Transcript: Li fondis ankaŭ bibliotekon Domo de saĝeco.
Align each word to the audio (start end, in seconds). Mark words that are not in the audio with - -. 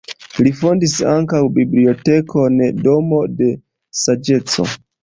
Li 0.45 0.53
fondis 0.61 0.95
ankaŭ 1.11 1.43
bibliotekon 1.59 2.59
Domo 2.83 3.25
de 3.45 3.55
saĝeco. 4.05 4.73